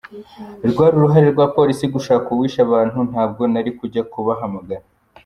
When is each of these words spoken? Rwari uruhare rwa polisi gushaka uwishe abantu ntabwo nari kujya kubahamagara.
Rwari 0.69 0.93
uruhare 0.97 1.27
rwa 1.33 1.45
polisi 1.57 1.83
gushaka 1.95 2.27
uwishe 2.29 2.59
abantu 2.67 2.97
ntabwo 3.09 3.41
nari 3.51 3.71
kujya 3.79 4.01
kubahamagara. 4.11 4.83